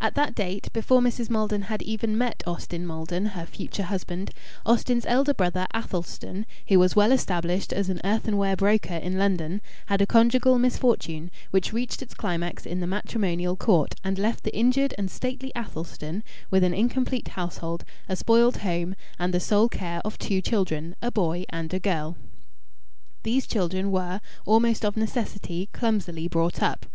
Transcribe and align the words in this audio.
At 0.00 0.16
that 0.16 0.34
date 0.34 0.72
before 0.72 1.00
Mrs. 1.00 1.30
Maldon 1.30 1.62
had 1.70 1.80
even 1.80 2.18
met 2.18 2.42
Austin 2.44 2.84
Maldon, 2.84 3.26
her 3.36 3.46
future 3.46 3.84
husband 3.84 4.32
Austin's 4.66 5.06
elder 5.06 5.32
brother 5.32 5.68
Athelstan, 5.72 6.44
who 6.66 6.80
was 6.80 6.96
well 6.96 7.12
established 7.12 7.72
as 7.72 7.88
an 7.88 8.00
earthenware 8.02 8.56
broker 8.56 8.94
in 8.96 9.16
London, 9.16 9.60
had 9.86 10.02
a 10.02 10.08
conjugal 10.08 10.58
misfortune, 10.58 11.30
which 11.52 11.72
reached 11.72 12.02
its 12.02 12.14
climax 12.14 12.66
in 12.66 12.80
the 12.80 12.86
Matrimonial 12.88 13.54
Court, 13.54 13.94
and 14.02 14.18
left 14.18 14.42
the 14.42 14.56
injured 14.58 14.92
and 14.98 15.08
stately 15.08 15.52
Athelstan 15.54 16.24
with 16.50 16.64
an 16.64 16.74
incomplete 16.74 17.28
household, 17.28 17.84
a 18.08 18.16
spoiled 18.16 18.56
home, 18.56 18.96
and 19.20 19.32
the 19.32 19.38
sole 19.38 19.68
care 19.68 20.00
of 20.04 20.18
two 20.18 20.40
children, 20.42 20.96
a 21.00 21.12
boy 21.12 21.44
and 21.48 21.72
a 21.72 21.78
girl. 21.78 22.16
These 23.22 23.46
children 23.46 23.92
were, 23.92 24.20
almost 24.44 24.84
of 24.84 24.96
necessity, 24.96 25.68
clumsily 25.72 26.26
brought 26.26 26.60
up. 26.60 26.86